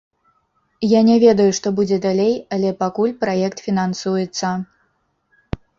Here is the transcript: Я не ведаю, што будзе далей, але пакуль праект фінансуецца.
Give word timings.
Я 0.97 1.01
не 1.09 1.17
ведаю, 1.25 1.45
што 1.59 1.67
будзе 1.81 1.97
далей, 2.07 2.33
але 2.59 2.69
пакуль 2.83 3.17
праект 3.27 3.57
фінансуецца. 3.69 4.47